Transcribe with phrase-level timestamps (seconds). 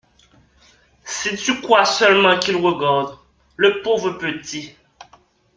[1.05, 3.19] Si tu crois seulement qu’il regarde,
[3.55, 4.75] le pauvre petit!